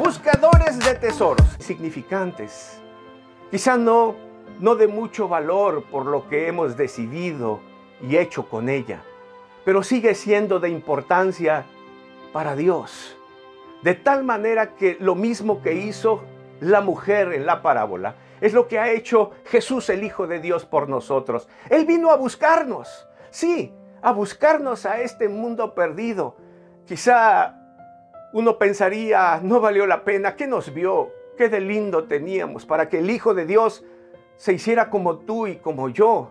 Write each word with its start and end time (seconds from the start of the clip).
buscadores 0.00 0.78
de 0.78 0.94
tesoros 0.94 1.46
significantes. 1.58 2.80
Quizá 3.50 3.76
no, 3.76 4.14
no 4.58 4.74
de 4.74 4.88
mucho 4.88 5.28
valor 5.28 5.84
por 5.90 6.06
lo 6.06 6.26
que 6.26 6.48
hemos 6.48 6.74
decidido 6.74 7.60
y 8.00 8.16
hecho 8.16 8.48
con 8.48 8.70
ella, 8.70 9.02
pero 9.62 9.82
sigue 9.82 10.14
siendo 10.14 10.58
de 10.58 10.70
importancia 10.70 11.66
para 12.32 12.56
Dios. 12.56 13.18
De 13.82 13.94
tal 13.94 14.24
manera 14.24 14.74
que 14.74 14.96
lo 15.00 15.14
mismo 15.14 15.60
que 15.60 15.74
hizo 15.74 16.22
la 16.60 16.80
mujer 16.80 17.34
en 17.34 17.44
la 17.44 17.60
parábola 17.60 18.14
es 18.40 18.54
lo 18.54 18.68
que 18.68 18.78
ha 18.78 18.90
hecho 18.90 19.32
Jesús 19.44 19.90
el 19.90 20.02
Hijo 20.02 20.26
de 20.26 20.40
Dios 20.40 20.64
por 20.64 20.88
nosotros. 20.88 21.46
Él 21.68 21.84
vino 21.84 22.10
a 22.10 22.16
buscarnos, 22.16 23.06
sí, 23.28 23.74
a 24.00 24.12
buscarnos 24.12 24.86
a 24.86 25.02
este 25.02 25.28
mundo 25.28 25.74
perdido. 25.74 26.36
Quizá 26.86 27.59
uno 28.32 28.58
pensaría, 28.58 29.40
no 29.42 29.60
valió 29.60 29.86
la 29.86 30.04
pena, 30.04 30.36
¿qué 30.36 30.46
nos 30.46 30.72
vio? 30.72 31.12
¿Qué 31.36 31.48
de 31.48 31.60
lindo 31.60 32.04
teníamos 32.04 32.66
para 32.66 32.88
que 32.88 32.98
el 32.98 33.10
Hijo 33.10 33.34
de 33.34 33.46
Dios 33.46 33.84
se 34.36 34.52
hiciera 34.52 34.90
como 34.90 35.18
tú 35.18 35.46
y 35.46 35.56
como 35.56 35.88
yo 35.88 36.30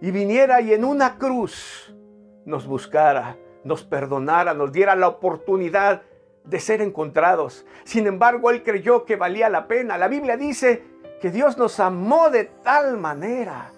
y 0.00 0.10
viniera 0.10 0.60
y 0.60 0.72
en 0.72 0.84
una 0.84 1.18
cruz 1.18 1.94
nos 2.44 2.66
buscara, 2.66 3.36
nos 3.64 3.84
perdonara, 3.84 4.54
nos 4.54 4.72
diera 4.72 4.94
la 4.94 5.08
oportunidad 5.08 6.02
de 6.44 6.60
ser 6.60 6.82
encontrados. 6.82 7.64
Sin 7.84 8.06
embargo, 8.06 8.50
Él 8.50 8.62
creyó 8.62 9.04
que 9.04 9.16
valía 9.16 9.48
la 9.48 9.66
pena. 9.66 9.96
La 9.98 10.08
Biblia 10.08 10.36
dice 10.36 10.82
que 11.20 11.30
Dios 11.30 11.56
nos 11.56 11.80
amó 11.80 12.30
de 12.30 12.44
tal 12.44 12.98
manera 12.98 13.70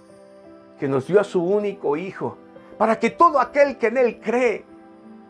que 0.79 0.89
nos 0.89 1.07
dio 1.07 1.21
a 1.21 1.25
su 1.25 1.43
único 1.43 1.97
Hijo, 1.97 2.37
para 2.77 2.99
que 2.99 3.11
todo 3.11 3.41
aquel 3.41 3.79
que 3.79 3.87
en 3.87 3.97
Él 3.97 4.21
cree 4.21 4.65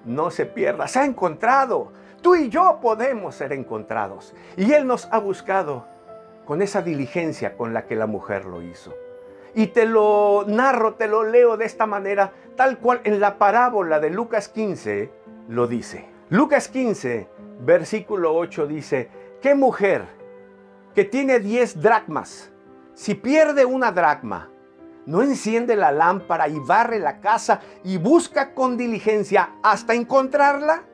no 0.06 0.30
se 0.30 0.46
pierda. 0.46 0.88
Se 0.88 1.00
ha 1.00 1.04
encontrado. 1.04 1.92
Tú 2.22 2.34
y 2.34 2.48
yo 2.48 2.78
podemos 2.80 3.34
ser 3.34 3.52
encontrados. 3.52 4.34
Y 4.56 4.72
Él 4.72 4.86
nos 4.86 5.06
ha 5.12 5.18
buscado 5.18 5.86
con 6.46 6.62
esa 6.62 6.80
diligencia 6.80 7.56
con 7.56 7.74
la 7.74 7.86
que 7.86 7.96
la 7.96 8.06
mujer 8.06 8.46
lo 8.46 8.62
hizo. 8.62 8.94
Y 9.54 9.68
te 9.68 9.84
lo 9.84 10.44
narro, 10.46 10.94
te 10.94 11.08
lo 11.08 11.24
leo 11.24 11.56
de 11.56 11.64
esta 11.64 11.86
manera, 11.86 12.32
tal 12.56 12.78
cual 12.78 13.00
en 13.04 13.20
la 13.20 13.38
parábola 13.38 14.00
de 14.00 14.10
Lucas 14.10 14.48
15 14.48 15.10
lo 15.48 15.66
dice. 15.66 16.08
Lucas 16.28 16.68
15, 16.68 17.28
versículo 17.60 18.34
8 18.34 18.66
dice, 18.66 19.10
¿qué 19.40 19.54
mujer 19.54 20.16
que 20.96 21.04
tiene 21.04 21.40
10 21.40 21.82
dracmas, 21.82 22.50
si 22.94 23.14
pierde 23.14 23.66
una 23.66 23.92
dracma, 23.92 24.50
no 25.06 25.22
enciende 25.22 25.76
la 25.76 25.92
lámpara 25.92 26.48
y 26.48 26.58
barre 26.58 26.98
la 26.98 27.20
casa 27.20 27.60
y 27.84 27.96
busca 27.96 28.54
con 28.54 28.76
diligencia 28.76 29.56
hasta 29.62 29.94
encontrarla? 29.94 30.84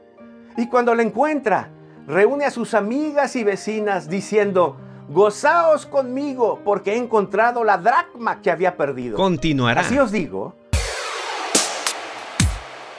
Y 0.57 0.69
cuando 0.69 0.95
la 0.95 1.03
encuentra, 1.03 1.71
reúne 2.07 2.45
a 2.45 2.51
sus 2.51 2.75
amigas 2.75 3.37
y 3.37 3.45
vecinas 3.45 4.09
diciendo, 4.09 4.77
gozaos 5.09 5.87
conmigo 5.87 6.61
porque 6.65 6.93
he 6.93 6.97
encontrado 6.97 7.65
la 7.65 7.79
dracma 7.79 8.41
que 8.43 8.51
había 8.51 8.77
perdido. 8.77 9.17
Continuará. 9.17 9.81
Así 9.81 9.99
os 9.99 10.13
digo 10.13 10.62